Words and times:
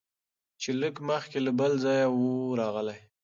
چي 0.61 0.69
لږ 0.81 0.95
مخکي 1.09 1.39
له 1.45 1.51
بل 1.59 1.71
ځایه 1.83 2.07
وو 2.13 2.31
راغلی 2.59 2.99